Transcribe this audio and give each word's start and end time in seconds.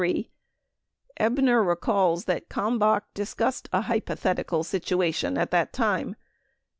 Ebner 1.17 1.61
recalls 1.63 2.25
that 2.25 2.49
Kalmbach 2.49 3.03
discussed 3.13 3.69
a 3.71 3.81
hypothetical 3.81 4.63
situ 4.63 5.03
ation 5.03 5.37
at 5.37 5.51
that 5.51 5.73
time. 5.73 6.15